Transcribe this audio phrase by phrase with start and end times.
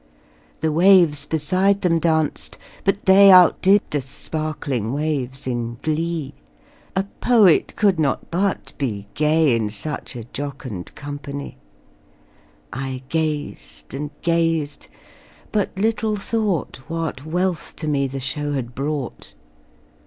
[0.61, 6.33] The waves beside them danced, but they Outdid the sparkling waves in glee:
[6.95, 11.59] A poet could not but be gay In such a jocund company;
[12.73, 14.87] I gazed and gazed
[15.51, 17.79] but little thought What wealth the
[18.19, 19.35] show to me had brought.